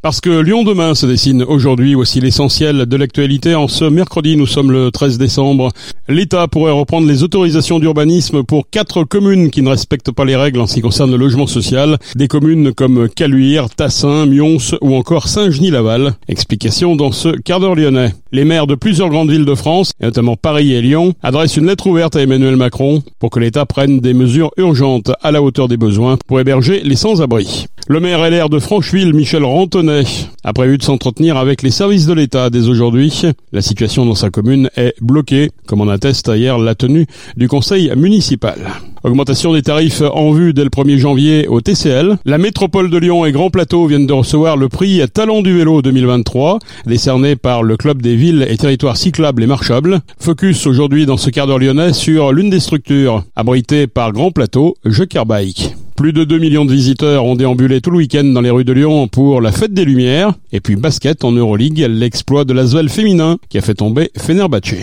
Parce 0.00 0.20
que 0.20 0.30
Lyon 0.30 0.64
demain 0.64 0.94
se 0.94 1.06
dessine 1.06 1.42
aujourd'hui, 1.42 1.94
voici 1.94 2.20
l'essentiel 2.20 2.86
de 2.86 2.96
l'actualité. 2.96 3.54
En 3.54 3.68
ce 3.68 3.84
mercredi, 3.84 4.36
nous 4.36 4.46
sommes 4.46 4.72
le 4.72 4.90
13 4.90 5.18
décembre. 5.18 5.70
L'État 6.08 6.48
pourrait 6.48 6.72
reprendre 6.72 7.06
les 7.06 7.22
autorisations 7.22 7.78
d'urbanisme 7.78 8.42
pour 8.42 8.68
quatre 8.70 9.04
communes 9.04 9.50
qui 9.50 9.62
ne 9.62 9.68
respectent 9.68 10.12
pas 10.12 10.24
les 10.24 10.36
règles 10.36 10.60
en 10.60 10.66
ce 10.66 10.74
qui 10.74 10.80
concerne 10.80 11.10
le 11.10 11.16
logement 11.16 11.46
social. 11.46 11.98
Des 12.16 12.28
communes 12.28 12.72
comme 12.72 13.08
Caluire, 13.08 13.70
Tassin, 13.70 14.26
Mions 14.26 14.58
ou 14.80 14.94
encore 14.94 15.28
Saint-Genis-Laval. 15.28 16.14
Explication 16.28 16.96
dans 16.96 17.12
ce 17.12 17.28
quart 17.28 17.60
d'heure 17.60 17.74
lyonnais. 17.74 18.14
Les 18.32 18.44
maires 18.44 18.66
de 18.66 18.74
plusieurs 18.74 19.10
grandes 19.10 19.30
villes 19.30 19.44
de 19.44 19.54
France, 19.54 19.92
et 20.00 20.06
notamment 20.06 20.36
Paris 20.36 20.72
et 20.72 20.80
Lyon, 20.80 21.14
adressent 21.22 21.56
une 21.56 21.66
lettre 21.66 21.86
ouverte 21.86 22.16
à 22.16 22.22
Emmanuel 22.22 22.56
Macron 22.56 23.02
pour 23.18 23.30
que 23.30 23.40
l'État 23.40 23.66
prenne 23.66 24.00
des 24.00 24.14
mesures 24.14 24.50
urgentes 24.56 25.12
à 25.22 25.30
la 25.30 25.42
hauteur 25.42 25.68
des 25.68 25.76
besoins 25.76 26.16
pour 26.26 26.40
héberger 26.40 26.80
les 26.84 26.96
sans-abri. 26.96 27.66
Le 27.88 27.98
maire 27.98 28.30
LR 28.30 28.48
de 28.48 28.60
Francheville, 28.60 29.12
Michel 29.12 29.44
Rantonnet, 29.82 30.04
a 30.44 30.52
prévu 30.52 30.78
de 30.78 30.82
s'entretenir 30.82 31.36
avec 31.36 31.62
les 31.62 31.72
services 31.72 32.06
de 32.06 32.12
l'État 32.12 32.50
dès 32.50 32.68
aujourd'hui. 32.68 33.22
La 33.52 33.62
situation 33.62 34.06
dans 34.06 34.14
sa 34.14 34.30
commune 34.30 34.70
est 34.76 34.94
bloquée, 35.00 35.50
comme 35.66 35.80
en 35.80 35.88
atteste 35.88 36.30
hier 36.34 36.56
la 36.58 36.74
tenue 36.74 37.06
du 37.36 37.48
conseil 37.48 37.92
municipal. 37.96 38.58
Augmentation 39.02 39.52
des 39.52 39.62
tarifs 39.62 40.02
en 40.02 40.30
vue 40.30 40.54
dès 40.54 40.62
le 40.62 40.70
1er 40.70 40.98
janvier 40.98 41.48
au 41.48 41.60
TCL. 41.60 42.18
La 42.24 42.38
métropole 42.38 42.90
de 42.90 42.98
Lyon 42.98 43.26
et 43.26 43.32
Grand 43.32 43.50
Plateau 43.50 43.86
viennent 43.86 44.06
de 44.06 44.12
recevoir 44.12 44.56
le 44.56 44.68
prix 44.68 45.02
Talent 45.12 45.42
du 45.42 45.56
vélo 45.56 45.82
2023, 45.82 46.60
décerné 46.86 47.34
par 47.34 47.64
le 47.64 47.76
club 47.76 48.00
des 48.00 48.14
villes 48.14 48.46
et 48.48 48.56
territoires 48.56 48.96
cyclables 48.96 49.42
et 49.42 49.48
marchables. 49.48 50.00
Focus 50.20 50.66
aujourd'hui 50.66 51.06
dans 51.06 51.16
ce 51.16 51.30
quart 51.30 51.48
d'heure 51.48 51.58
lyonnais 51.58 51.92
sur 51.92 52.32
l'une 52.32 52.50
des 52.50 52.60
structures 52.60 53.24
abritées 53.34 53.88
par 53.88 54.12
Grand 54.12 54.30
Plateau, 54.30 54.76
Joker 54.84 55.26
Bike. 55.26 55.74
Plus 55.96 56.12
de 56.12 56.24
2 56.24 56.38
millions 56.38 56.64
de 56.64 56.72
visiteurs 56.72 57.24
ont 57.24 57.36
déambulé 57.36 57.80
tout 57.80 57.90
le 57.90 57.98
week-end 57.98 58.24
dans 58.24 58.40
les 58.40 58.50
rues 58.50 58.64
de 58.64 58.72
Lyon 58.72 59.08
pour 59.08 59.40
la 59.40 59.52
fête 59.52 59.74
des 59.74 59.84
Lumières. 59.84 60.32
Et 60.50 60.60
puis 60.60 60.74
basket 60.74 61.22
en 61.22 61.32
Euroleague, 61.32 61.86
l'exploit 61.88 62.44
de 62.44 62.54
l'Asvel 62.54 62.88
féminin 62.88 63.38
qui 63.50 63.58
a 63.58 63.60
fait 63.60 63.74
tomber 63.74 64.10
Fenerbahce. 64.16 64.74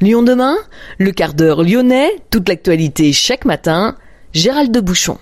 Lyon 0.00 0.22
demain, 0.22 0.56
le 0.98 1.12
quart 1.12 1.34
d'heure 1.34 1.62
lyonnais, 1.62 2.10
toute 2.30 2.48
l'actualité 2.48 3.12
chaque 3.12 3.44
matin, 3.46 3.96
Gérald 4.32 4.70
de 4.70 4.80
Bouchon. 4.80 5.16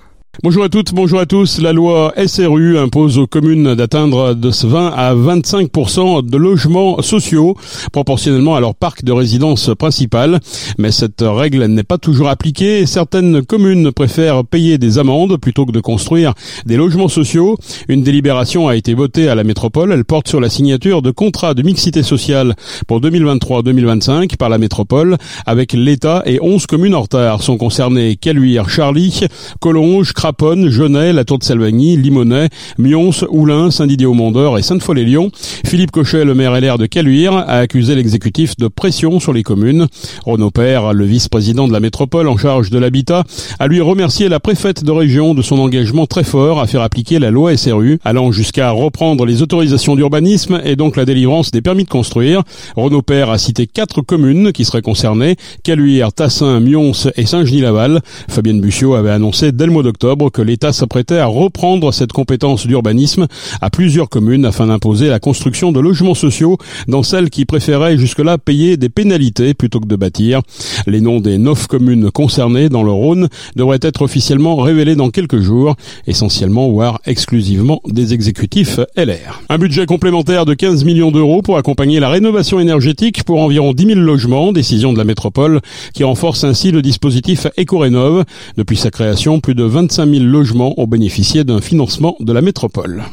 Bonjour 0.45 0.65
à 0.65 0.69
toutes, 0.69 0.93
bonjour 0.93 1.21
à 1.21 1.27
tous. 1.27 1.61
La 1.61 1.73
loi 1.73 2.13
SRU 2.27 2.77
impose 2.77 3.17
aux 3.17 3.29
communes 3.29 3.77
d'atteindre 3.77 4.35
de 4.35 4.51
20 4.51 4.89
à 4.89 5.15
25% 5.15 6.29
de 6.29 6.37
logements 6.37 7.01
sociaux 7.01 7.57
proportionnellement 7.93 8.57
à 8.57 8.61
leur 8.61 8.75
parc 8.75 9.05
de 9.05 9.13
résidence 9.13 9.71
principale. 9.79 10.41
Mais 10.79 10.91
cette 10.91 11.21
règle 11.23 11.65
n'est 11.67 11.85
pas 11.85 11.97
toujours 11.97 12.29
appliquée 12.29 12.87
certaines 12.87 13.47
communes 13.47 13.93
préfèrent 13.93 14.45
payer 14.45 14.79
des 14.79 14.99
amendes 14.99 15.37
plutôt 15.37 15.65
que 15.65 15.71
de 15.71 15.79
construire 15.79 16.35
des 16.67 16.77
logements 16.77 17.07
sociaux. 17.07 17.57
Une 17.87 18.03
délibération 18.03 18.67
a 18.67 18.75
été 18.75 18.95
votée 18.95 19.29
à 19.29 19.37
la 19.37 19.45
métropole. 19.45 19.93
Elle 19.93 20.05
porte 20.05 20.27
sur 20.27 20.41
la 20.41 20.51
signature 20.51 21.03
de 21.03 21.13
contrats 21.13 21.55
de 21.55 21.63
mixité 21.63 22.03
sociale 22.03 22.57
pour 22.89 23.01
2023-2025 23.01 24.37
par 24.37 24.49
la 24.49 24.59
métropole 24.59 25.19
avec 25.47 25.73
l'État 25.73 26.25
et 26.27 26.41
11 26.43 26.67
communes 26.67 26.97
en 26.97 27.03
retard. 27.03 27.45
Sont 27.45 27.59
concernées 27.59 28.17
Caluire, 28.17 28.69
Charlie, 28.69 29.21
Collonges, 29.61 30.13
Craponne, 30.33 30.71
Genet, 30.71 31.13
la 31.13 31.27
Tour 31.27 31.39
de 31.41 31.45
Salvagny, 31.45 31.95
Limonest, 31.99 32.51
Mions, 32.79 33.11
Oulin, 33.29 33.71
Saint-Didier-au-Mont-d'Or 33.71 34.57
et 34.57 34.63
Sainte-Foy-les-Lyons. 34.63 35.31
Philippe 35.67 35.91
Cochet, 35.91 36.25
le 36.25 36.35
maire 36.35 36.59
LR 36.59 36.79
de 36.79 36.87
Caluire, 36.87 37.35
a 37.35 37.59
accusé 37.59 37.95
l'exécutif 37.95 38.57
de 38.57 38.69
pression 38.69 39.21
sur 39.21 39.35
les 39.35 39.43
communes. 39.43 39.89
Renaud 40.25 40.51
Père, 40.51 40.95
le 40.95 41.05
vice-président 41.05 41.69
de 41.69 41.73
la 41.75 41.81
métropole 41.81 42.29
en 42.29 42.39
charge 42.39 42.71
de 42.71 42.79
l'habitat, 42.79 43.25
a 43.59 43.67
lui 43.67 43.83
remercié 43.83 44.31
la 44.31 44.41
préfète 44.41 44.85
de 44.85 44.91
région 44.91 45.35
de 45.35 45.43
son 45.43 45.59
engagement 45.59 46.07
très 46.07 46.25
fort 46.25 46.61
à 46.61 46.67
faire 46.67 46.81
appliquer 46.81 47.19
la 47.19 47.31
loi 47.31 47.55
SRU, 47.55 47.99
allant 48.03 48.33
jusqu'à 48.33 48.71
reprendre 48.71 49.27
les 49.27 49.43
autorisations 49.43 49.97
d'urbanisme 49.97 50.63
et 50.65 50.77
donc 50.77 50.97
la 50.97 51.05
délivrance 51.05 51.51
des 51.51 51.61
permis 51.61 51.85
de 51.85 51.91
construire. 51.91 52.43
Renaud 52.75 53.03
Père 53.03 53.29
a 53.29 53.37
cité 53.37 53.67
quatre 53.67 54.01
communes 54.01 54.53
qui 54.53 54.65
seraient 54.65 54.81
concernées, 54.81 55.37
Caluire, 55.63 56.15
Tassin, 56.15 56.61
Mions 56.61 56.93
et 57.17 57.27
Saint-Genis-Laval. 57.27 58.01
Fabienne 58.31 58.63
Bussiot 58.63 58.95
avait 58.95 59.11
annoncé 59.11 59.53
dès 59.53 59.67
le 59.67 59.73
mois 59.73 59.83
d'octobre 59.83 60.12
que 60.31 60.43
l'État 60.43 60.73
s'apprêtait 60.73 61.19
à 61.19 61.27
reprendre 61.27 61.93
cette 61.93 62.13
compétence 62.13 62.67
d'urbanisme 62.67 63.27
à 63.61 63.71
plusieurs 63.71 64.09
communes 64.09 64.45
afin 64.45 64.67
d'imposer 64.67 65.09
la 65.09 65.19
construction 65.19 65.73
de 65.73 65.81
logements 65.81 66.15
sociaux 66.15 66.59
dans 66.87 67.03
celles 67.03 67.31
qui 67.31 67.45
préféraient 67.45 67.97
jusque-là 67.97 68.39
payer 68.39 68.77
des 68.77 68.89
pénalités 68.89 69.55
plutôt 69.55 69.81
que 69.81 69.87
de 69.87 69.97
bâtir. 69.97 70.43
Les 70.87 71.01
noms 71.01 71.21
des 71.21 71.39
neuf 71.39 71.67
communes 71.67 72.11
concernées 72.11 72.69
dans 72.69 72.83
le 72.83 72.93
Rhône 72.93 73.29
devraient 73.57 73.79
être 73.83 74.03
officiellement 74.03 74.57
révélés 74.57 74.97
dans 74.97 75.11
quelques 75.11 75.41
jours, 75.41 75.77
essentiellement 76.07 76.71
voire 76.71 77.01
exclusivement 77.07 77.81
des 77.87 78.13
exécutifs 78.13 78.79
LR. 78.97 79.43
Un 79.49 79.59
budget 79.59 79.87
complémentaire 79.87 80.45
de 80.45 80.55
15 80.55 80.85
millions 80.85 81.11
d'euros 81.11 81.43
pour 81.43 81.57
accompagner 81.57 82.01
la 82.01 82.11
rénovation 82.11 82.61
énergétique 82.61 83.25
pour 83.25 83.41
environ 83.41 83.73
10 83.73 83.87
000 83.87 84.01
logements, 84.01 84.53
décision 84.53 84.93
de 84.93 84.99
la 84.99 85.05
métropole 85.05 85.61
qui 85.95 86.05
renforce 86.05 86.45
ainsi 86.45 86.71
le 86.71 86.83
dispositif 86.83 87.47
Ecorénov. 87.59 88.25
Depuis 88.57 88.77
sa 88.77 88.91
création, 88.91 89.41
plus 89.41 89.55
de 89.55 89.65
25 89.65 90.02
5000 90.03 90.27
logements 90.27 90.75
ont 90.79 90.89
bénéficié 90.89 91.45
d'un 91.45 91.61
financement 91.61 92.17
de 92.19 92.33
la 92.33 92.41
métropole. 92.41 93.05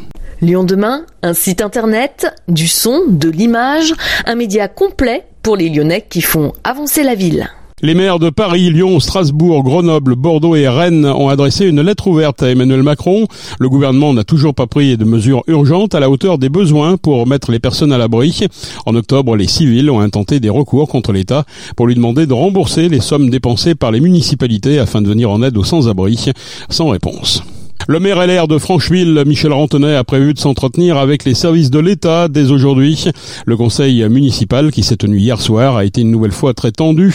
Lyon 0.41 0.63
demain, 0.63 1.05
un 1.21 1.35
site 1.35 1.61
internet, 1.61 2.33
du 2.47 2.67
son, 2.67 3.03
de 3.07 3.29
l'image, 3.29 3.93
un 4.25 4.33
média 4.33 4.67
complet 4.67 5.25
pour 5.43 5.55
les 5.55 5.69
Lyonnais 5.69 6.03
qui 6.09 6.21
font 6.21 6.53
avancer 6.63 7.03
la 7.03 7.13
ville. 7.13 7.47
Les 7.81 7.93
maires 7.93 8.19
de 8.19 8.29
Paris, 8.29 8.69
Lyon, 8.71 8.99
Strasbourg, 8.99 9.63
Grenoble, 9.63 10.15
Bordeaux 10.15 10.55
et 10.55 10.67
Rennes 10.67 11.05
ont 11.05 11.29
adressé 11.29 11.65
une 11.65 11.81
lettre 11.81 12.07
ouverte 12.07 12.43
à 12.43 12.49
Emmanuel 12.49 12.83
Macron. 12.83 13.25
Le 13.57 13.69
gouvernement 13.69 14.13
n'a 14.13 14.25
toujours 14.25 14.53
pas 14.53 14.67
pris 14.67 14.97
de 14.97 15.05
mesures 15.05 15.43
urgentes 15.47 15.95
à 15.95 16.01
la 16.01 16.09
hauteur 16.09 16.37
des 16.39 16.49
besoins 16.49 16.97
pour 16.97 17.25
mettre 17.25 17.51
les 17.51 17.59
personnes 17.59 17.93
à 17.93 17.97
l'abri. 17.97 18.47
En 18.85 18.95
octobre, 18.95 19.37
les 19.37 19.47
civils 19.47 19.89
ont 19.89 20.01
intenté 20.01 20.41
des 20.41 20.49
recours 20.49 20.89
contre 20.89 21.13
l'État 21.13 21.45
pour 21.77 21.87
lui 21.87 21.95
demander 21.95 22.25
de 22.25 22.33
rembourser 22.33 22.89
les 22.89 22.99
sommes 22.99 23.29
dépensées 23.29 23.75
par 23.75 23.91
les 23.91 24.01
municipalités 24.01 24.77
afin 24.77 25.01
de 25.01 25.07
venir 25.07 25.31
en 25.31 25.41
aide 25.41 25.55
aux 25.55 25.63
sans-abri. 25.63 26.31
Sans 26.69 26.89
réponse. 26.89 27.43
Le 27.91 27.99
maire 27.99 28.23
LR 28.23 28.47
de 28.47 28.59
Francheville, 28.59 29.23
Michel 29.25 29.51
Rantonnet, 29.51 29.95
a 29.95 30.03
prévu 30.03 30.35
de 30.35 30.39
s'entretenir 30.39 30.97
avec 30.97 31.25
les 31.25 31.33
services 31.33 31.71
de 31.71 31.79
l'État 31.79 32.27
dès 32.27 32.51
aujourd'hui. 32.51 33.05
Le 33.47 33.57
conseil 33.57 34.07
municipal 34.07 34.69
qui 34.69 34.83
s'est 34.83 34.97
tenu 34.97 35.17
hier 35.17 35.41
soir 35.41 35.75
a 35.75 35.85
été 35.85 36.01
une 36.01 36.11
nouvelle 36.11 36.31
fois 36.31 36.53
très 36.53 36.71
tendu. 36.71 37.11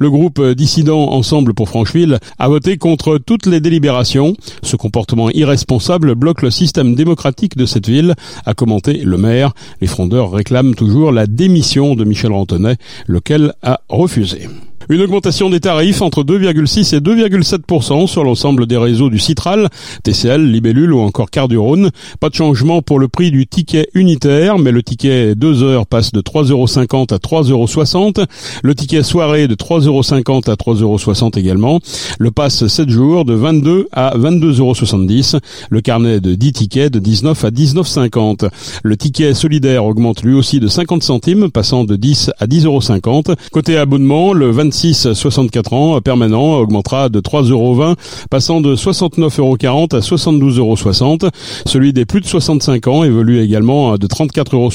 Le 0.00 0.10
groupe 0.10 0.42
dissident 0.42 1.12
Ensemble 1.12 1.54
pour 1.54 1.68
Francheville 1.68 2.18
a 2.40 2.48
voté 2.48 2.76
contre 2.76 3.18
toutes 3.18 3.46
les 3.46 3.60
délibérations. 3.60 4.34
Ce 4.64 4.74
comportement 4.74 5.30
irresponsable 5.30 6.16
bloque 6.16 6.42
le 6.42 6.50
système 6.50 6.96
démocratique 6.96 7.56
de 7.56 7.64
cette 7.64 7.86
ville, 7.86 8.16
a 8.44 8.52
commenté 8.52 8.94
le 9.04 9.18
maire. 9.18 9.52
Les 9.80 9.86
frondeurs 9.86 10.32
réclament 10.32 10.74
toujours 10.74 11.12
la 11.12 11.28
démission 11.28 11.94
de 11.94 12.02
Michel 12.02 12.32
Rantonnet, 12.32 12.78
lequel 13.06 13.54
a 13.62 13.80
refusé. 13.88 14.48
Une 14.88 15.00
augmentation 15.00 15.50
des 15.50 15.58
tarifs 15.58 16.00
entre 16.00 16.22
2,6 16.22 16.94
et 16.94 17.00
2,7% 17.00 18.06
sur 18.06 18.22
l'ensemble 18.22 18.66
des 18.66 18.76
réseaux 18.76 19.10
du 19.10 19.18
Citral, 19.18 19.68
TCL, 20.04 20.48
Libellule 20.48 20.92
ou 20.92 21.00
encore 21.00 21.28
Carduron. 21.28 21.90
Pas 22.20 22.28
de 22.28 22.34
changement 22.36 22.82
pour 22.82 23.00
le 23.00 23.08
prix 23.08 23.32
du 23.32 23.48
ticket 23.48 23.88
unitaire, 23.94 24.58
mais 24.58 24.70
le 24.70 24.84
ticket 24.84 25.34
2 25.34 25.64
heures 25.64 25.86
passe 25.86 26.12
de 26.12 26.20
3,50€ 26.20 27.12
à 27.12 27.16
3,60€. 27.16 28.26
Le 28.62 28.74
ticket 28.76 29.02
soirée 29.02 29.48
de 29.48 29.56
3,50€ 29.56 30.48
à 30.48 30.54
3,60€ 30.54 31.36
également. 31.36 31.80
Le 32.20 32.30
pass 32.30 32.64
7 32.68 32.88
jours 32.88 33.24
de 33.24 33.34
22 33.34 33.88
à 33.90 34.16
22,70€. 34.16 35.40
Le 35.68 35.80
carnet 35.80 36.20
de 36.20 36.36
10 36.36 36.52
tickets 36.52 36.92
de 36.92 37.00
19 37.00 37.44
à 37.44 37.50
19,50€. 37.50 38.50
Le 38.84 38.96
ticket 38.96 39.34
solidaire 39.34 39.84
augmente 39.84 40.22
lui 40.22 40.34
aussi 40.34 40.60
de 40.60 40.68
50 40.68 41.02
centimes, 41.02 41.50
passant 41.50 41.82
de 41.82 41.96
10 41.96 42.30
à 42.38 42.46
10,50€. 42.46 43.34
Côté 43.50 43.76
abonnement, 43.76 44.32
le 44.32 44.48
25 44.52 44.75
6-64 44.76 45.74
ans 45.74 46.00
permanent 46.00 46.58
augmentera 46.58 47.08
de 47.08 47.20
3,20 47.20 47.50
euros, 47.50 47.94
passant 48.30 48.60
de 48.60 48.76
69,40 48.76 49.96
à 49.96 50.00
72,60 50.00 51.24
euros. 51.24 51.30
Celui 51.64 51.92
des 51.92 52.04
plus 52.04 52.20
de 52.20 52.26
65 52.26 52.86
ans 52.88 53.02
évolue 53.04 53.40
également 53.40 53.96
de 53.96 54.06
34,70 54.06 54.52
euros 54.54 54.70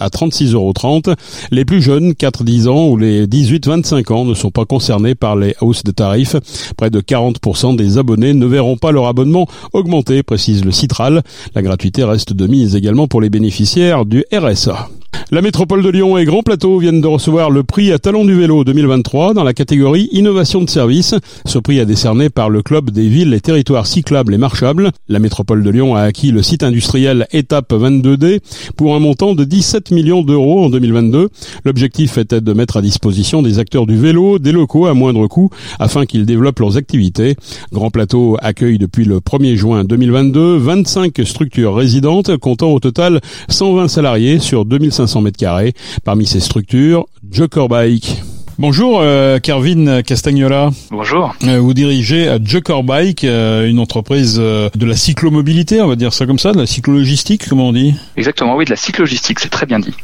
à 0.00 0.08
36,30 0.08 0.54
euros. 0.54 1.16
Les 1.50 1.64
plus 1.64 1.80
jeunes, 1.80 2.12
4-10 2.12 2.68
ans 2.68 2.88
ou 2.88 2.96
les 2.96 3.26
18-25 3.26 4.12
ans 4.12 4.24
ne 4.24 4.34
sont 4.34 4.50
pas 4.50 4.66
concernés 4.66 5.14
par 5.14 5.36
les 5.36 5.54
hausses 5.60 5.84
de 5.84 5.90
tarifs. 5.90 6.36
Près 6.76 6.90
de 6.90 7.00
40% 7.00 7.76
des 7.76 7.98
abonnés 7.98 8.34
ne 8.34 8.46
verront 8.46 8.76
pas 8.76 8.92
leur 8.92 9.06
abonnement 9.06 9.46
augmenter, 9.72 10.22
précise 10.22 10.64
le 10.64 10.72
Citral. 10.72 11.22
La 11.54 11.62
gratuité 11.62 12.04
reste 12.04 12.32
de 12.32 12.46
mise 12.46 12.76
également 12.76 13.08
pour 13.08 13.20
les 13.20 13.30
bénéficiaires 13.30 14.04
du 14.04 14.24
RSA. 14.32 14.88
La 15.32 15.42
métropole 15.42 15.84
de 15.84 15.88
Lyon 15.88 16.18
et 16.18 16.24
Grand 16.24 16.42
Plateau 16.42 16.78
viennent 16.78 17.00
de 17.00 17.06
recevoir 17.06 17.50
le 17.50 17.62
prix 17.62 17.92
à 17.92 18.00
Talon 18.00 18.24
du 18.24 18.34
vélo 18.34 18.64
2023 18.64 19.32
dans 19.32 19.44
la 19.44 19.54
catégorie 19.54 20.08
Innovation 20.10 20.60
de 20.60 20.68
service. 20.68 21.14
Ce 21.46 21.60
prix 21.60 21.78
est 21.78 21.86
décerné 21.86 22.30
par 22.30 22.50
le 22.50 22.62
club 22.62 22.90
des 22.90 23.08
villes 23.08 23.32
et 23.32 23.40
territoires 23.40 23.86
cyclables 23.86 24.34
et 24.34 24.38
marchables. 24.38 24.90
La 25.08 25.20
métropole 25.20 25.62
de 25.62 25.70
Lyon 25.70 25.94
a 25.94 26.00
acquis 26.00 26.32
le 26.32 26.42
site 26.42 26.64
industriel 26.64 27.28
Étape 27.30 27.72
22D 27.72 28.40
pour 28.76 28.96
un 28.96 28.98
montant 28.98 29.36
de 29.36 29.44
17 29.44 29.92
millions 29.92 30.22
d'euros 30.22 30.64
en 30.64 30.68
2022. 30.68 31.28
L'objectif 31.64 32.18
était 32.18 32.40
de 32.40 32.52
mettre 32.52 32.78
à 32.78 32.82
disposition 32.82 33.40
des 33.40 33.60
acteurs 33.60 33.86
du 33.86 33.96
vélo 33.96 34.40
des 34.40 34.50
locaux 34.50 34.86
à 34.86 34.94
moindre 34.94 35.28
coût 35.28 35.48
afin 35.78 36.06
qu'ils 36.06 36.26
développent 36.26 36.58
leurs 36.58 36.76
activités. 36.76 37.36
Grand 37.72 37.90
Plateau 37.90 38.36
accueille 38.42 38.78
depuis 38.78 39.04
le 39.04 39.18
1er 39.20 39.54
juin 39.54 39.84
2022 39.84 40.56
25 40.56 41.20
structures 41.24 41.76
résidentes 41.76 42.36
comptant 42.36 42.72
au 42.72 42.80
total 42.80 43.20
120 43.48 43.86
salariés 43.86 44.40
sur 44.40 44.64
2500 44.64 44.99
mètres 45.22 45.38
carrés. 45.38 45.74
Parmi 46.04 46.26
ces 46.26 46.40
structures, 46.40 47.06
Joker 47.30 47.68
Bike. 47.68 48.22
Bonjour, 48.60 49.00
euh, 49.00 49.38
Carvin 49.38 50.02
Castagnola. 50.02 50.68
Bonjour. 50.90 51.34
Euh, 51.44 51.58
vous 51.58 51.72
dirigez 51.72 52.28
à 52.28 52.36
Joker 52.44 52.82
Bike, 52.82 53.24
euh, 53.24 53.66
une 53.66 53.78
entreprise 53.78 54.36
euh, 54.38 54.68
de 54.74 54.84
la 54.84 54.94
cyclomobilité, 54.94 55.80
on 55.80 55.88
va 55.88 55.96
dire 55.96 56.12
ça 56.12 56.26
comme 56.26 56.38
ça, 56.38 56.52
de 56.52 56.58
la 56.58 56.66
cyclologistique, 56.66 57.48
comment 57.48 57.68
on 57.68 57.72
dit 57.72 57.94
Exactement, 58.18 58.56
oui, 58.56 58.66
de 58.66 58.70
la 58.70 58.76
cyclogistique, 58.76 59.40
c'est 59.40 59.48
très 59.48 59.64
bien 59.64 59.78
dit. 59.78 59.94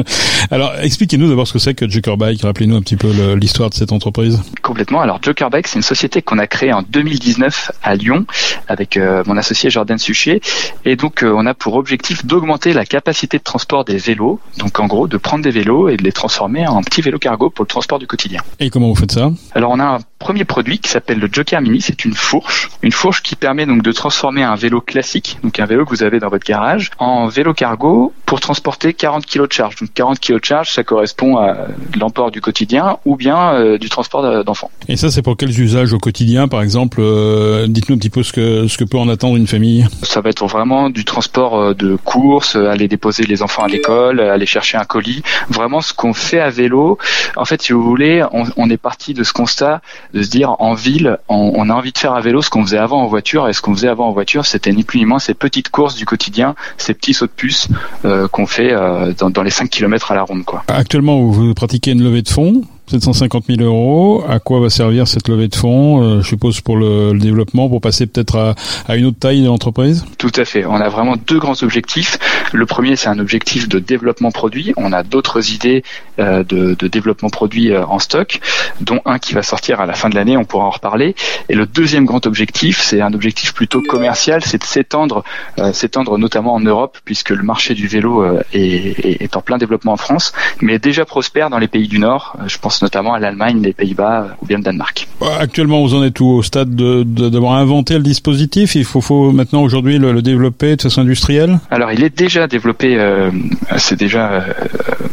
Alors, 0.50 0.74
expliquez-nous 0.78 1.26
d'abord 1.26 1.48
ce 1.48 1.54
que 1.54 1.58
c'est 1.58 1.72
que 1.72 1.88
Joker 1.88 2.18
Bike. 2.18 2.42
Rappelez-nous 2.42 2.76
un 2.76 2.82
petit 2.82 2.96
peu 2.96 3.10
l'histoire 3.32 3.70
de 3.70 3.74
cette 3.74 3.92
entreprise. 3.92 4.42
Complètement. 4.60 5.00
Alors, 5.00 5.18
Joker 5.22 5.48
Bike, 5.48 5.66
c'est 5.66 5.78
une 5.78 5.82
société 5.82 6.20
qu'on 6.20 6.36
a 6.36 6.46
créée 6.46 6.74
en 6.74 6.82
2019 6.82 7.72
à 7.82 7.94
Lyon 7.94 8.26
avec 8.68 8.98
mon 9.26 9.38
associé 9.38 9.70
Jordan 9.70 9.96
Suchet. 9.96 10.42
Et 10.84 10.96
donc, 10.96 11.24
on 11.24 11.46
a 11.46 11.54
pour 11.54 11.76
objectif 11.76 12.26
d'augmenter 12.26 12.74
la 12.74 12.84
capacité 12.84 13.38
de 13.38 13.42
transport 13.42 13.86
des 13.86 13.96
vélos. 13.96 14.38
Donc, 14.58 14.80
en 14.80 14.86
gros, 14.86 15.08
de 15.08 15.16
prendre 15.16 15.42
des 15.42 15.50
vélos 15.50 15.88
et 15.88 15.96
de 15.96 16.02
les 16.02 16.12
transformer 16.12 16.66
en 16.66 16.82
petits 16.82 17.00
vélos 17.00 17.18
cargo 17.18 17.48
pour 17.48 17.62
le 17.62 17.68
transport 17.68 18.01
du 18.02 18.08
quotidien. 18.08 18.42
Et 18.58 18.68
comment 18.68 18.88
vous 18.88 18.96
faites 18.96 19.12
ça? 19.12 19.30
Alors 19.52 19.70
on 19.70 19.78
a 19.78 19.84
un 19.84 19.98
premier 20.22 20.44
produit 20.44 20.78
qui 20.78 20.88
s'appelle 20.88 21.18
le 21.18 21.28
Joker 21.30 21.60
Mini, 21.60 21.80
c'est 21.80 22.04
une 22.04 22.14
fourche, 22.14 22.70
une 22.82 22.92
fourche 22.92 23.22
qui 23.22 23.34
permet 23.34 23.66
donc 23.66 23.82
de 23.82 23.90
transformer 23.90 24.44
un 24.44 24.54
vélo 24.54 24.80
classique, 24.80 25.38
donc 25.42 25.58
un 25.58 25.66
vélo 25.66 25.84
que 25.84 25.90
vous 25.90 26.04
avez 26.04 26.20
dans 26.20 26.28
votre 26.28 26.46
garage, 26.46 26.92
en 26.98 27.26
vélo 27.26 27.52
cargo 27.54 28.12
pour 28.24 28.38
transporter 28.38 28.94
40 28.94 29.26
kg 29.26 29.48
de 29.48 29.52
charge. 29.52 29.76
Donc 29.76 29.90
40 29.92 30.20
kg 30.20 30.38
de 30.38 30.44
charge, 30.44 30.70
ça 30.70 30.84
correspond 30.84 31.38
à 31.38 31.66
l'emport 31.98 32.30
du 32.30 32.40
quotidien 32.40 32.98
ou 33.04 33.16
bien 33.16 33.54
euh, 33.54 33.78
du 33.78 33.88
transport 33.88 34.44
d'enfants. 34.44 34.70
Et 34.88 34.96
ça, 34.96 35.10
c'est 35.10 35.22
pour 35.22 35.36
quels 35.36 35.60
usages 35.60 35.92
au 35.92 35.98
quotidien, 35.98 36.46
par 36.46 36.62
exemple 36.62 37.00
euh, 37.00 37.66
Dites-nous 37.66 37.96
un 37.96 37.98
petit 37.98 38.10
peu 38.10 38.22
ce 38.22 38.32
que 38.32 38.68
ce 38.68 38.78
que 38.78 38.84
peut 38.84 38.98
en 38.98 39.08
attendre 39.08 39.36
une 39.36 39.48
famille. 39.48 39.86
Ça 40.04 40.20
va 40.20 40.30
être 40.30 40.46
vraiment 40.46 40.88
du 40.88 41.04
transport 41.04 41.58
euh, 41.58 41.74
de 41.74 41.96
courses, 41.96 42.54
aller 42.54 42.86
déposer 42.86 43.24
les 43.24 43.42
enfants 43.42 43.64
à 43.64 43.68
l'école, 43.68 44.20
aller 44.20 44.46
chercher 44.46 44.78
un 44.78 44.84
colis, 44.84 45.22
vraiment 45.48 45.80
ce 45.80 45.92
qu'on 45.92 46.14
fait 46.14 46.40
à 46.40 46.50
vélo. 46.50 46.98
En 47.36 47.44
fait, 47.44 47.60
si 47.60 47.72
vous 47.72 47.82
voulez, 47.82 48.24
on, 48.32 48.44
on 48.56 48.70
est 48.70 48.76
parti 48.76 49.14
de 49.14 49.24
ce 49.24 49.32
constat 49.32 49.80
de 50.12 50.22
se 50.22 50.30
dire 50.30 50.56
en 50.58 50.74
ville, 50.74 51.18
on, 51.28 51.52
on 51.54 51.70
a 51.70 51.74
envie 51.74 51.92
de 51.92 51.98
faire 51.98 52.14
à 52.14 52.20
vélo 52.20 52.42
ce 52.42 52.50
qu'on 52.50 52.62
faisait 52.62 52.78
avant 52.78 53.02
en 53.02 53.06
voiture, 53.06 53.48
et 53.48 53.52
ce 53.52 53.62
qu'on 53.62 53.74
faisait 53.74 53.88
avant 53.88 54.08
en 54.08 54.12
voiture, 54.12 54.46
c'était 54.46 54.72
ni 54.72 54.84
plus 54.84 54.98
ni 54.98 55.04
moins 55.04 55.18
ces 55.18 55.34
petites 55.34 55.70
courses 55.70 55.94
du 55.94 56.04
quotidien, 56.04 56.54
ces 56.76 56.94
petits 56.94 57.14
sauts 57.14 57.26
de 57.26 57.32
puce 57.32 57.68
euh, 58.04 58.28
qu'on 58.28 58.46
fait 58.46 58.72
euh, 58.72 59.12
dans, 59.18 59.30
dans, 59.30 59.42
les 59.42 59.50
5 59.50 59.70
km 59.70 60.12
à 60.12 60.14
la 60.14 60.22
ronde. 60.22 60.44
Quoi. 60.44 60.62
Actuellement, 60.68 61.20
vous 61.26 61.54
pratiquez 61.54 61.92
une 61.92 62.02
levée 62.02 62.22
de 62.22 62.28
fonds 62.28 62.62
750 62.88 63.44
000 63.48 63.62
euros. 63.62 64.24
À 64.28 64.38
quoi 64.38 64.60
va 64.60 64.68
servir 64.68 65.06
cette 65.06 65.28
levée 65.28 65.48
de 65.48 65.54
fonds 65.54 66.02
euh, 66.02 66.20
Je 66.20 66.28
suppose 66.28 66.60
pour 66.60 66.76
le, 66.76 67.12
développement, 67.18 67.68
pour 67.68 67.80
passer 67.80 68.06
peut-être 68.06 68.54
à, 68.88 68.96
une 68.96 69.06
autre 69.06 69.18
taille 69.18 69.40
de 69.40 69.46
l'entreprise? 69.46 70.04
Tout 70.18 70.32
à 70.36 70.44
fait. 70.44 70.64
On 70.66 70.74
a 70.74 70.88
vraiment 70.88 71.16
deux 71.16 71.38
grands 71.38 71.62
objectifs. 71.62 72.18
Le 72.52 72.66
premier, 72.66 72.96
c'est 72.96 73.08
un 73.08 73.18
objectif 73.18 73.68
de 73.68 73.78
développement 73.78 74.30
produit. 74.30 74.72
On 74.76 74.92
a 74.92 75.02
d'autres 75.02 75.52
idées 75.52 75.84
euh, 76.18 76.44
de, 76.44 76.74
développement 76.88 77.30
produit 77.30 77.72
euh, 77.72 77.86
en 77.86 77.98
stock, 77.98 78.40
dont 78.80 79.00
un 79.06 79.18
qui 79.18 79.32
va 79.32 79.42
sortir 79.42 79.80
à 79.80 79.86
la 79.86 79.94
fin 79.94 80.10
de 80.10 80.14
l'année. 80.14 80.36
On 80.36 80.44
pourra 80.44 80.64
en 80.64 80.70
reparler. 80.70 81.14
Et 81.48 81.54
le 81.54 81.66
deuxième 81.66 82.04
grand 82.04 82.26
objectif, 82.26 82.80
c'est 82.82 83.00
un 83.00 83.14
objectif 83.14 83.54
plutôt 83.54 83.80
commercial, 83.80 84.42
c'est 84.44 84.58
de 84.58 84.64
s'étendre, 84.64 85.24
s'étendre 85.72 86.18
notamment 86.18 86.54
en 86.54 86.60
Europe, 86.60 86.98
puisque 87.04 87.30
le 87.30 87.42
marché 87.42 87.74
du 87.74 87.86
vélo 87.86 88.24
est, 88.52 89.36
en 89.36 89.40
plein 89.40 89.58
développement 89.58 89.92
en 89.92 89.96
France, 89.96 90.32
mais 90.60 90.78
déjà 90.78 91.04
prospère 91.04 91.50
dans 91.50 91.58
les 91.58 91.68
pays 91.68 91.88
du 91.88 91.98
Nord. 91.98 92.36
je 92.46 92.58
pense 92.58 92.71
notamment 92.80 93.14
à 93.14 93.18
l'Allemagne, 93.18 93.60
les 93.62 93.72
Pays-Bas 93.72 94.36
ou 94.40 94.46
bien 94.46 94.58
le 94.58 94.62
Danemark. 94.62 95.08
Actuellement, 95.38 95.82
vous 95.82 95.94
en 95.94 96.02
êtes 96.02 96.18
où 96.20 96.26
au 96.26 96.42
stade 96.42 96.74
d'avoir 96.74 97.54
inventé 97.54 97.94
le 97.94 98.02
dispositif? 98.02 98.74
Il 98.74 98.84
faut, 98.84 99.00
faut 99.00 99.32
maintenant 99.32 99.62
aujourd'hui 99.62 99.98
le, 99.98 100.12
le, 100.12 100.22
développer 100.22 100.76
de 100.76 100.82
façon 100.82 101.02
industrielle 101.02 101.58
Alors, 101.70 101.92
il 101.92 102.02
est 102.02 102.16
déjà 102.16 102.46
développé, 102.46 102.96
euh, 102.98 103.30
c'est 103.76 103.98
déjà 103.98 104.32
euh, 104.32 104.40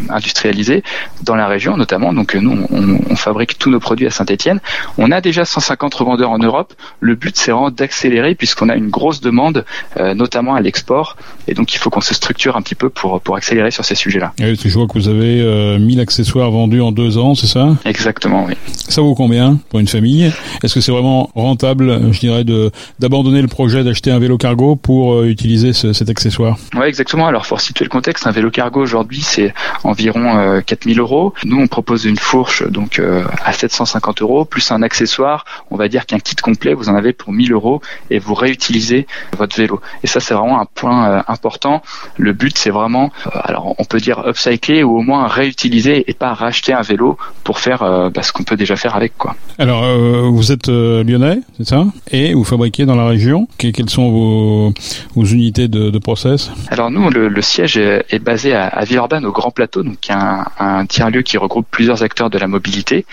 industrialisé 0.10 0.84
dans 1.24 1.36
la 1.36 1.48
région 1.48 1.78
notamment. 1.78 2.14
Donc, 2.14 2.36
nous, 2.36 2.66
on, 2.72 3.00
on 3.10 3.16
fabrique 3.16 3.58
tous 3.58 3.70
nos 3.70 3.80
produits 3.80 4.08
à 4.08 4.12
Saint-Etienne. 4.12 4.60
On 4.98 5.12
a 5.12 5.22
déjà 5.22 5.46
150 5.46 5.94
revendeurs 5.96 6.32
en 6.32 6.40
Europe. 6.40 6.74
Le 7.00 7.16
but, 7.16 7.36
c'est 7.36 7.52
vraiment 7.52 7.72
d'accélérer 7.72 8.36
puisqu'on 8.36 8.70
a 8.70 8.76
une 8.76 8.90
grosse 8.90 9.22
demande, 9.22 9.66
euh, 9.98 10.14
notamment 10.14 10.56
à 10.56 10.62
l'export. 10.62 11.18
Et 11.48 11.54
donc, 11.54 11.74
il 11.74 11.78
faut 11.78 11.90
qu'on 11.90 12.02
se 12.02 12.14
structure 12.14 12.56
un 12.56 12.62
petit 12.62 12.76
peu 12.76 12.90
pour, 12.90 13.22
pour 13.22 13.36
accélérer 13.36 13.72
sur 13.72 13.86
ces 13.86 13.96
sujets-là. 13.96 14.34
je 14.38 14.70
vois 14.70 14.88
que 14.88 14.94
vous 14.94 15.10
avez 15.10 15.78
1000 15.80 16.00
accessoires 16.00 16.52
vendus 16.52 16.82
en 16.82 16.92
deux 16.92 17.18
ans, 17.18 17.36
c'est 17.36 17.48
ça 17.50 17.75
Exactement, 17.86 18.46
oui. 18.48 18.54
Ça 18.74 19.01
vaut 19.01 19.16
combien 19.16 19.60
pour 19.69 19.80
une 19.80 19.88
famille? 19.88 20.31
Est-ce 20.63 20.74
que 20.74 20.81
c'est 20.81 20.92
vraiment 20.92 21.30
rentable, 21.36 22.13
je 22.13 22.19
dirais, 22.19 22.44
de 22.44 22.72
d'abandonner 23.00 23.42
le 23.42 23.48
projet 23.48 23.84
d'acheter 23.84 24.12
un 24.12 24.19
vélo 24.19 24.38
cargo 24.38 24.75
pour 24.75 25.13
euh, 25.13 25.25
utiliser 25.25 25.74
ce, 25.74 25.94
cet 25.94 26.10
accessoire? 26.10 26.57
Oui, 26.75 26.86
exactement. 26.86 27.28
Alors, 27.28 27.46
pour 27.46 27.60
situer 27.62 27.86
le 27.86 27.90
contexte, 27.90 28.28
un 28.28 28.31
vélo 28.31 28.51
cargo 28.51 28.81
aujourd'hui, 28.81 29.22
c'est 29.22 29.54
environ 29.84 30.38
euh, 30.38 30.62
4000 30.62 31.00
euros. 31.00 31.34
Nous, 31.44 31.60
on 31.60 31.68
propose 31.68 32.06
une 32.06 32.18
fourche 32.18 32.63
donc 32.69 33.00
euh, 33.00 33.24
à 33.44 33.54
750 33.54 34.22
euros, 34.22 34.46
plus 34.46 34.72
un 34.72 34.81
accessoire. 34.81 35.46
On 35.72 35.78
va 35.78 35.88
dire 35.88 36.06
qu'un 36.06 36.19
kit 36.19 36.36
complet, 36.36 36.74
vous 36.74 36.90
en 36.90 36.96
avez 36.96 37.13
pour 37.13 37.34
1000 37.34 37.51
euros 37.51 37.81
et 38.10 38.19
vous 38.19 38.34
réutilisez 38.34 39.07
votre 39.38 39.56
vélo. 39.57 39.81
Et 40.04 40.07
ça, 40.07 40.19
c'est 40.19 40.34
vraiment 40.34 40.60
un 40.60 40.66
point 40.66 41.10
euh, 41.10 41.22
important. 41.28 41.81
Le 42.18 42.34
but, 42.34 42.57
c'est 42.57 42.69
vraiment, 42.69 43.12
alors 43.34 43.75
on 43.78 43.84
peut 43.84 44.00
dire 44.00 44.28
upcycler 44.28 44.84
ou 44.84 44.98
au 44.98 45.01
moins 45.01 45.28
réutiliser 45.28 46.10
et 46.10 46.13
pas 46.13 46.34
racheter 46.34 46.74
un 46.74 46.81
vélo 46.81 47.18
pour 47.44 47.59
faire 47.59 47.83
euh, 47.83 48.09
bah, 48.09 48.24
ce 48.24 48.31
qu'on 48.31 48.44
peut 48.44 48.56
déjà 48.56 48.75
faire 48.75 48.95
avec 48.95 49.18
quoi. 49.18 49.36
Alors 49.57 49.83
euh, 49.83 50.30
vous 50.31 50.51
êtes 50.51 50.69
euh, 50.69 51.03
lyonnais, 51.03 51.39
c'est 51.57 51.68
ça? 51.68 51.86
Et 52.12 52.33
vous 52.33 52.44
fabriquez 52.44 52.86
dans 52.86 52.95
la 52.95 53.06
région? 53.06 53.47
quelles 53.57 53.89
sont 53.89 54.09
vos, 54.09 54.74
vos 55.15 55.25
unités 55.25 55.68
de, 55.68 55.89
de, 55.89 56.00
process? 56.00 56.51
Alors 56.69 56.91
nous, 56.91 57.09
le, 57.09 57.27
le 57.27 57.41
siège 57.41 57.77
est, 57.77 58.06
est, 58.09 58.19
basé 58.19 58.53
à, 58.53 58.68
à 58.68 58.86
Villeurbanne, 58.86 59.25
au 59.25 59.31
Grand 59.31 59.51
Plateau, 59.51 59.83
donc 59.83 59.97
un, 60.09 60.45
un 60.59 60.86
tiers-lieu 60.86 61.21
qui 61.21 61.38
regroupe 61.38 61.68
plusieurs 61.69 62.03
acteurs 62.03 62.30
de 62.30 62.38
la 62.38 62.47
mobilité, 62.47 63.06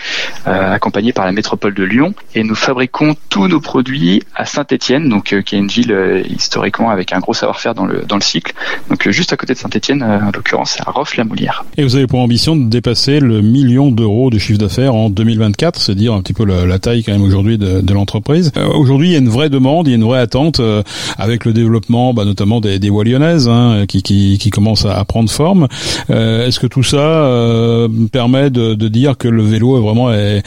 accompagné 0.45 1.13
par 1.13 1.25
la 1.25 1.31
métropole 1.31 1.73
de 1.73 1.83
Lyon. 1.83 2.13
Et 2.33 2.43
nous 2.43 2.55
fabriquons 2.55 3.15
tous 3.29 3.47
nos 3.47 3.59
produits 3.59 4.23
à 4.35 4.45
Saint-Étienne, 4.45 5.09
donc 5.09 5.35
qui 5.43 5.55
est 5.55 5.59
une 5.59 5.67
ville 5.67 6.23
historiquement 6.29 6.89
avec 6.89 7.13
un 7.13 7.19
gros 7.19 7.33
savoir-faire 7.33 7.75
dans 7.75 7.85
le 7.85 8.03
dans 8.07 8.15
le 8.15 8.21
cycle. 8.21 8.53
Donc 8.89 9.07
juste 9.09 9.33
à 9.33 9.37
côté 9.37 9.53
de 9.53 9.59
Saint-Étienne, 9.59 10.03
en 10.03 10.31
l'occurrence, 10.33 10.79
à 10.85 10.91
Roff-la-Moulière. 10.91 11.65
Et 11.77 11.83
vous 11.83 11.95
avez 11.95 12.07
pour 12.07 12.19
ambition 12.19 12.55
de 12.55 12.69
dépasser 12.69 13.19
le 13.19 13.41
million 13.41 13.91
d'euros 13.91 14.16
de 14.31 14.37
chiffre 14.37 14.59
d'affaires 14.59 14.95
en 14.95 15.09
2024, 15.09 15.79
c'est 15.79 15.95
dire 15.95 16.13
un 16.13 16.21
petit 16.21 16.33
peu 16.33 16.45
la, 16.45 16.65
la 16.65 16.79
taille 16.79 17.03
quand 17.03 17.11
même 17.11 17.23
aujourd'hui 17.23 17.57
de, 17.57 17.81
de 17.81 17.93
l'entreprise. 17.93 18.51
Euh, 18.57 18.67
aujourd'hui, 18.67 19.09
il 19.09 19.11
y 19.13 19.15
a 19.15 19.19
une 19.19 19.29
vraie 19.29 19.49
demande, 19.49 19.87
il 19.87 19.91
y 19.91 19.93
a 19.93 19.97
une 19.97 20.03
vraie 20.03 20.19
attente 20.19 20.59
euh, 20.59 20.81
avec 21.17 21.45
le 21.45 21.53
développement, 21.53 22.13
bah, 22.13 22.25
notamment 22.25 22.59
des, 22.59 22.79
des 22.79 22.89
hein, 22.89 23.85
qui, 23.87 24.01
qui, 24.01 24.37
qui 24.39 24.49
commencent 24.49 24.85
à, 24.85 24.97
à, 24.97 25.05
prendre 25.05 25.29
forme. 25.29 25.67
Euh, 26.09 26.47
Est-ce 26.47 26.59
que 26.59 26.67
tout 26.67 26.83
ça 26.83 26.97
euh, 26.97 27.87
permet 28.11 28.49
de, 28.49 28.73
de, 28.73 28.87
dire 28.87 29.17
que 29.17 29.27
le 29.27 29.43
vélo 29.43 29.77
est 29.77 29.81
vraiment 29.81 30.11
est, 30.11 30.41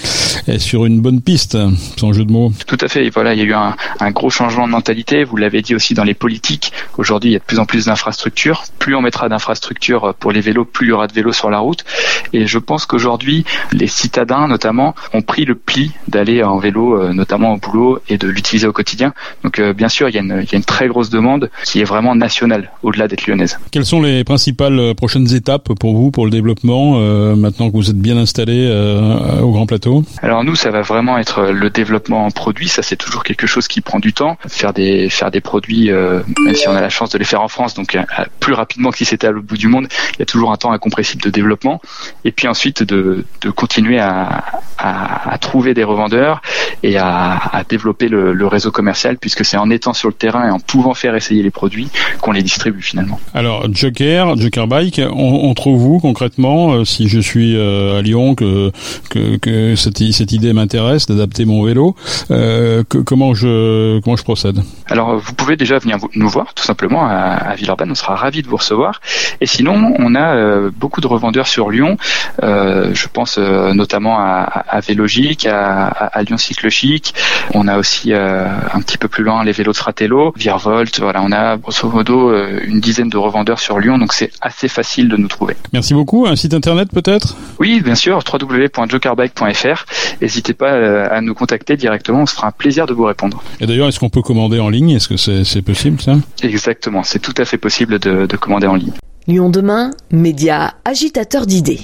est, 0.48 0.58
sur 0.58 0.84
une 0.84 1.00
bonne 1.00 1.20
piste, 1.20 1.56
sans 1.96 2.12
jeu 2.12 2.24
de 2.24 2.32
mots? 2.32 2.52
Tout 2.66 2.78
à 2.80 2.88
fait. 2.88 3.08
Voilà, 3.10 3.34
il 3.34 3.38
y 3.38 3.42
a 3.42 3.44
eu 3.44 3.54
un, 3.54 3.76
un 4.00 4.10
gros 4.10 4.30
changement 4.30 4.66
de 4.66 4.72
mentalité. 4.72 5.24
Vous 5.24 5.36
l'avez 5.36 5.62
dit 5.62 5.74
aussi 5.74 5.94
dans 5.94 6.04
les 6.04 6.14
politiques. 6.14 6.72
Aujourd'hui, 6.98 7.30
il 7.30 7.32
y 7.34 7.36
a 7.36 7.38
de 7.38 7.44
plus 7.44 7.58
en 7.58 7.66
plus 7.66 7.86
d'infrastructures. 7.86 8.64
Plus 8.78 8.94
on 8.94 9.02
mettra 9.02 9.28
d'infrastructures 9.28 10.14
pour 10.18 10.32
les 10.32 10.40
vélos, 10.40 10.64
plus 10.64 10.88
il 10.88 10.90
y 10.90 10.92
aura 10.92 11.06
de 11.06 11.12
vélos 11.12 11.32
sur 11.32 11.50
la 11.50 11.58
route. 11.58 11.84
Et 12.32 12.46
je 12.46 12.58
pense 12.58 12.86
qu'aujourd'hui, 12.86 13.44
les 13.72 13.86
citadins 13.86 14.48
notamment 14.48 14.94
ont 15.12 15.22
pris 15.22 15.44
le 15.44 15.54
pli 15.54 15.92
d'aller 16.08 16.42
en 16.42 16.58
vélo, 16.58 17.00
euh, 17.00 17.12
notamment 17.12 17.54
au 17.54 17.56
boulot, 17.58 18.00
et 18.08 18.18
de 18.18 18.28
l'utiliser 18.28 18.66
au 18.66 18.72
quotidien. 18.72 19.12
Donc 19.44 19.58
euh, 19.58 19.72
bien 19.72 19.88
sûr, 19.88 20.08
il 20.08 20.14
y, 20.14 20.18
a 20.18 20.20
une, 20.20 20.42
il 20.42 20.50
y, 20.50 20.54
a 20.54 20.58
une, 20.58 20.64
très 20.64 20.88
grosse 20.88 21.10
demande 21.10 21.50
qui 21.64 21.80
est 21.80 21.84
vraiment 21.84 22.14
nationale, 22.14 22.70
au-delà 22.82 23.08
d'être 23.08 23.26
lyonnaise. 23.26 23.58
Quelles 23.70 23.86
sont 23.86 24.02
les 24.02 24.24
principales 24.24 24.78
euh, 24.78 24.94
prochaines 24.94 25.32
étapes 25.34 25.72
pour 25.74 25.94
vous, 25.94 26.10
pour 26.10 26.24
le 26.24 26.30
développement, 26.30 26.94
euh, 26.98 27.34
maintenant 27.36 27.70
que 27.70 27.76
vous 27.76 27.90
êtes 27.90 27.98
bien 27.98 28.16
installé 28.16 28.66
euh, 28.68 29.40
au 29.40 29.52
Grand 29.52 29.66
Plateau? 29.66 30.04
Alors 30.22 30.44
nous, 30.44 30.54
ça 30.54 30.70
va 30.70 30.82
vraiment 30.82 31.18
être 31.18 31.50
le 31.50 31.70
développement 31.70 32.26
en 32.26 32.30
produit. 32.30 32.68
Ça, 32.68 32.82
c'est 32.82 32.96
toujours 32.96 33.24
quelque 33.24 33.46
chose 33.46 33.68
qui 33.68 33.80
prend 33.80 33.98
du 33.98 34.12
temps. 34.12 34.36
Faire 34.48 34.72
des 34.72 35.08
faire 35.08 35.30
des 35.30 35.40
produits, 35.40 35.90
euh, 35.90 36.20
même 36.44 36.54
si 36.54 36.68
on 36.68 36.72
a 36.72 36.80
la 36.80 36.88
chance 36.88 37.10
de 37.10 37.18
les 37.18 37.24
faire 37.24 37.42
en 37.42 37.48
France, 37.48 37.74
donc 37.74 37.96
plus 38.38 38.52
rapidement 38.52 38.90
que 38.90 38.98
si 38.98 39.04
c'était 39.04 39.26
à 39.26 39.30
l'autre 39.30 39.46
bout 39.46 39.56
du 39.56 39.68
monde, 39.68 39.88
il 40.14 40.20
y 40.20 40.22
a 40.22 40.26
toujours 40.26 40.52
un 40.52 40.56
temps 40.56 40.72
incompressible 40.72 41.22
de 41.22 41.30
développement. 41.30 41.80
Et 42.24 42.32
puis 42.32 42.48
ensuite 42.48 42.82
de, 42.82 43.24
de 43.40 43.49
continuer 43.50 43.98
à, 43.98 44.44
à, 44.78 45.32
à, 45.32 45.38
trouver 45.38 45.74
des 45.74 45.84
revendeurs 45.84 46.42
et 46.82 46.96
à, 46.96 47.36
à 47.52 47.64
développer 47.64 48.08
le, 48.08 48.32
le, 48.32 48.46
réseau 48.46 48.70
commercial, 48.70 49.18
puisque 49.18 49.44
c'est 49.44 49.56
en 49.56 49.70
étant 49.70 49.92
sur 49.92 50.08
le 50.08 50.14
terrain 50.14 50.48
et 50.48 50.50
en 50.50 50.58
pouvant 50.58 50.94
faire 50.94 51.14
essayer 51.14 51.42
les 51.42 51.50
produits 51.50 51.88
qu'on 52.20 52.32
les 52.32 52.42
distribue 52.42 52.82
finalement. 52.82 53.20
Alors 53.34 53.66
Joker, 53.72 54.36
Joker 54.36 54.66
Bike, 54.66 55.00
on, 55.12 55.48
on 55.50 55.54
trouve 55.54 55.78
vous 55.78 55.98
concrètement 56.00 56.72
euh, 56.72 56.84
si 56.84 57.08
je 57.08 57.20
suis 57.20 57.58
à 57.60 58.02
Lyon 58.02 58.34
que 58.34 58.72
que, 59.08 59.36
que 59.36 59.76
cette, 59.76 59.98
cette 60.12 60.32
idée 60.32 60.52
m'intéresse 60.52 61.06
d'adapter 61.06 61.44
mon 61.44 61.62
vélo. 61.64 61.94
Euh, 62.30 62.82
que, 62.88 62.98
comment 62.98 63.34
je 63.34 64.00
comment 64.00 64.16
je 64.16 64.24
procède? 64.24 64.60
Alors 64.86 65.18
vous 65.18 65.34
pouvez 65.34 65.56
déjà 65.56 65.78
venir 65.78 65.98
nous 66.14 66.28
voir 66.28 66.54
tout 66.54 66.64
simplement 66.64 67.06
à, 67.06 67.14
à 67.50 67.54
Villeurbanne. 67.54 67.90
On 67.90 67.94
sera 67.94 68.14
ravi 68.14 68.42
de 68.42 68.48
vous 68.48 68.56
recevoir. 68.56 69.00
Et 69.40 69.46
sinon, 69.46 69.94
on 69.98 70.14
a 70.14 70.34
euh, 70.34 70.70
beaucoup 70.74 71.00
de 71.00 71.06
revendeurs 71.06 71.46
sur 71.46 71.70
Lyon. 71.70 71.96
Euh, 72.42 72.90
je 72.94 73.08
pense 73.08 73.38
euh, 73.38 73.39
notamment 73.74 74.18
à, 74.18 74.42
à 74.68 74.80
Vélogique, 74.80 75.46
à, 75.46 75.86
à, 75.86 76.22
Lyon 76.22 76.36
Cycle 76.38 76.68
Chic. 76.68 77.14
On 77.54 77.68
a 77.68 77.78
aussi 77.78 78.12
euh, 78.12 78.46
un 78.72 78.80
petit 78.80 78.98
peu 78.98 79.08
plus 79.08 79.24
loin 79.24 79.44
les 79.44 79.52
vélos 79.52 79.72
de 79.72 79.76
Fratello, 79.76 80.32
Virvolt. 80.36 81.00
Voilà, 81.00 81.22
on 81.22 81.32
a 81.32 81.56
grosso 81.56 81.88
modo 81.88 82.32
une 82.62 82.80
dizaine 82.80 83.08
de 83.08 83.16
revendeurs 83.16 83.58
sur 83.58 83.78
Lyon, 83.78 83.98
donc 83.98 84.12
c'est 84.12 84.30
assez 84.40 84.68
facile 84.68 85.08
de 85.08 85.16
nous 85.16 85.28
trouver. 85.28 85.56
Merci 85.72 85.94
beaucoup. 85.94 86.26
Un 86.26 86.36
site 86.36 86.54
internet 86.54 86.88
peut-être? 86.92 87.36
Oui, 87.58 87.80
bien 87.80 87.94
sûr, 87.94 88.20
www.jokerbike.fr. 88.30 89.84
N'hésitez 90.20 90.54
pas 90.54 90.72
euh, 90.72 91.08
à 91.10 91.20
nous 91.20 91.34
contacter 91.34 91.76
directement, 91.76 92.22
on 92.22 92.26
se 92.26 92.34
fera 92.34 92.48
un 92.48 92.52
plaisir 92.52 92.86
de 92.86 92.94
vous 92.94 93.04
répondre. 93.04 93.42
Et 93.60 93.66
d'ailleurs, 93.66 93.88
est-ce 93.88 94.00
qu'on 94.00 94.10
peut 94.10 94.22
commander 94.22 94.58
en 94.60 94.68
ligne? 94.68 94.90
Est-ce 94.90 95.08
que 95.08 95.16
c'est 95.44 95.62
possible 95.62 96.00
ça? 96.00 96.16
Exactement, 96.42 97.02
c'est 97.02 97.18
tout 97.18 97.34
à 97.38 97.44
fait 97.44 97.58
possible 97.58 97.98
de, 97.98 98.26
de 98.26 98.36
commander 98.36 98.66
en 98.66 98.74
ligne. 98.74 98.92
Lyon 99.26 99.50
demain, 99.50 99.90
média 100.10 100.74
agitateur 100.84 101.46
d'idées. 101.46 101.80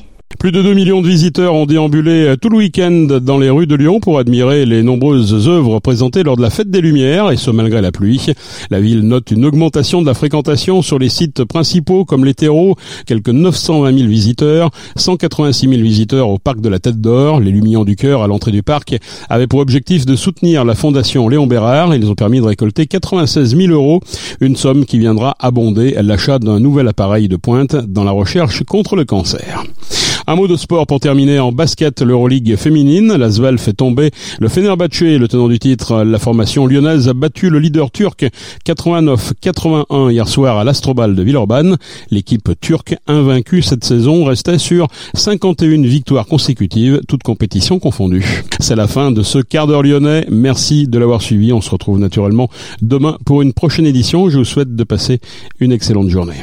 Plus 0.46 0.52
de 0.52 0.62
2 0.62 0.74
millions 0.74 1.02
de 1.02 1.08
visiteurs 1.08 1.54
ont 1.54 1.66
déambulé 1.66 2.36
tout 2.40 2.50
le 2.50 2.58
week-end 2.58 3.18
dans 3.20 3.36
les 3.36 3.50
rues 3.50 3.66
de 3.66 3.74
Lyon 3.74 3.98
pour 3.98 4.20
admirer 4.20 4.64
les 4.64 4.84
nombreuses 4.84 5.48
œuvres 5.48 5.80
présentées 5.80 6.22
lors 6.22 6.36
de 6.36 6.42
la 6.42 6.50
Fête 6.50 6.70
des 6.70 6.80
Lumières, 6.80 7.32
et 7.32 7.36
ce 7.36 7.50
malgré 7.50 7.80
la 7.80 7.90
pluie. 7.90 8.26
La 8.70 8.80
ville 8.80 9.00
note 9.00 9.32
une 9.32 9.44
augmentation 9.44 10.02
de 10.02 10.06
la 10.06 10.14
fréquentation 10.14 10.82
sur 10.82 11.00
les 11.00 11.08
sites 11.08 11.42
principaux 11.42 12.04
comme 12.04 12.24
les 12.24 12.32
terreaux, 12.32 12.76
quelques 13.06 13.30
920 13.30 13.98
000 13.98 14.08
visiteurs, 14.08 14.70
186 14.94 15.68
000 15.68 15.82
visiteurs 15.82 16.28
au 16.28 16.38
parc 16.38 16.60
de 16.60 16.68
la 16.68 16.78
Tête 16.78 17.00
d'Or. 17.00 17.40
Les 17.40 17.50
Lumions 17.50 17.84
du 17.84 17.96
Cœur 17.96 18.22
à 18.22 18.28
l'entrée 18.28 18.52
du 18.52 18.62
parc 18.62 18.96
avaient 19.28 19.48
pour 19.48 19.58
objectif 19.58 20.06
de 20.06 20.14
soutenir 20.14 20.64
la 20.64 20.76
fondation 20.76 21.28
Léon 21.28 21.48
Bérard. 21.48 21.92
Ils 21.92 22.08
ont 22.08 22.14
permis 22.14 22.38
de 22.38 22.44
récolter 22.44 22.86
96 22.86 23.56
000 23.56 23.72
euros, 23.72 24.00
une 24.40 24.54
somme 24.54 24.84
qui 24.84 25.00
viendra 25.00 25.34
abonder 25.40 25.96
l'achat 26.00 26.38
d'un 26.38 26.60
nouvel 26.60 26.86
appareil 26.86 27.26
de 27.26 27.34
pointe 27.34 27.74
dans 27.74 28.04
la 28.04 28.12
recherche 28.12 28.62
contre 28.62 28.94
le 28.94 29.04
cancer. 29.04 29.64
Un 30.28 30.34
mot 30.34 30.48
de 30.48 30.56
sport 30.56 30.88
pour 30.88 30.98
terminer 30.98 31.38
en 31.38 31.52
basket, 31.52 32.02
l'Euroleague 32.02 32.56
féminine. 32.56 33.12
L'Asvel 33.12 33.58
fait 33.58 33.74
tomber 33.74 34.10
le 34.40 34.48
Fenerbahçe, 34.48 35.02
le 35.02 35.28
tenant 35.28 35.46
du 35.46 35.60
titre. 35.60 36.02
La 36.02 36.18
formation 36.18 36.66
lyonnaise 36.66 37.08
a 37.08 37.14
battu 37.14 37.48
le 37.48 37.60
leader 37.60 37.92
turc 37.92 38.28
89-81 38.66 40.10
hier 40.10 40.26
soir 40.26 40.58
à 40.58 40.64
l'Astrobal 40.64 41.14
de 41.14 41.22
Villeurbanne. 41.22 41.76
L'équipe 42.10 42.50
turque 42.60 42.96
invaincue 43.06 43.62
cette 43.62 43.84
saison 43.84 44.24
restait 44.24 44.58
sur 44.58 44.88
51 45.14 45.82
victoires 45.82 46.26
consécutives, 46.26 47.02
toutes 47.06 47.22
compétitions 47.22 47.78
confondues. 47.78 48.42
C'est 48.58 48.74
la 48.74 48.88
fin 48.88 49.12
de 49.12 49.22
ce 49.22 49.38
quart 49.38 49.68
d'heure 49.68 49.84
lyonnais. 49.84 50.26
Merci 50.28 50.88
de 50.88 50.98
l'avoir 50.98 51.22
suivi. 51.22 51.52
On 51.52 51.60
se 51.60 51.70
retrouve 51.70 52.00
naturellement 52.00 52.48
demain 52.82 53.16
pour 53.24 53.42
une 53.42 53.52
prochaine 53.52 53.86
édition. 53.86 54.28
Je 54.28 54.38
vous 54.38 54.44
souhaite 54.44 54.74
de 54.74 54.82
passer 54.82 55.20
une 55.60 55.70
excellente 55.70 56.08
journée. 56.08 56.42